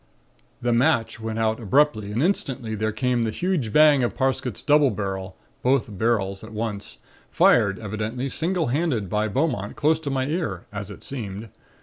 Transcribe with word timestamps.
"The 0.63 0.73
match 0.73 1.19
went 1.19 1.37
out 1.37 1.59
abruptly 1.59 2.11
and 2.11 2.23
instantly 2.23 2.73
there 2.73 2.91
came 2.91 3.23
the 3.23 3.29
huge 3.29 3.71
bang 3.71 4.01
of 4.01 4.17
Parsket's 4.17 4.63
double 4.63 4.89
barrel 4.89 5.37
(both 5.61 5.95
barrels 5.95 6.43
at 6.43 6.51
once), 6.53 6.97
fired 7.29 7.77
evidently 7.77 8.27
single 8.27 8.69
handed 8.69 9.11
by 9.11 9.27
Beaumont 9.27 9.75
close 9.75 9.99
to 9.99 10.09
my 10.09 10.25
ear, 10.25 10.65
as 10.73 10.89
it 10.89 11.03
seemed. 11.03 11.49